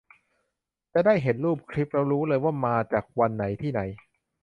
[0.93, 3.81] จะได้เห็นรูปเห็นคลิปแล้วรู้เลย ว่ามาจากวันไหน ที่ไหน